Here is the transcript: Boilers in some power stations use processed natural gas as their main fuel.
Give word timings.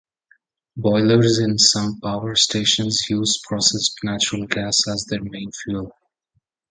Boilers 0.77 1.37
in 1.37 1.59
some 1.59 1.99
power 1.99 2.33
stations 2.35 3.03
use 3.07 3.39
processed 3.47 3.99
natural 4.03 4.47
gas 4.47 4.87
as 4.87 5.05
their 5.07 5.21
main 5.21 5.51
fuel. 5.51 5.93